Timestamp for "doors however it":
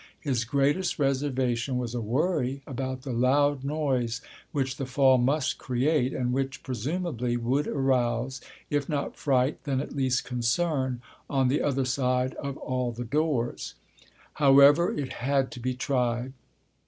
13.05-15.13